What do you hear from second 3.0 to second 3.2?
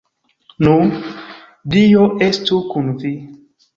vi.